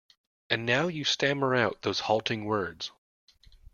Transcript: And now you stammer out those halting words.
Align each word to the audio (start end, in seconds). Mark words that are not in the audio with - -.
And 0.49 0.65
now 0.65 0.87
you 0.87 1.03
stammer 1.03 1.53
out 1.55 1.83
those 1.83 1.99
halting 1.99 2.45
words. 2.45 2.91